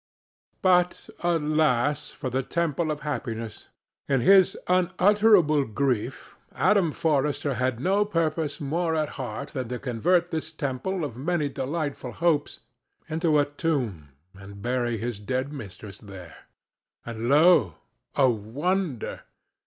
[0.63, 3.67] But alas for the temple of happiness!
[4.09, 10.31] In his unutterable grief Adam Forrester had no purpose more at heart than to convert
[10.31, 12.61] this temple of many delightful hopes
[13.09, 16.47] into a tomb and bury his dead mistress there.
[17.05, 17.75] And, lo!
[18.15, 19.21] a wonder!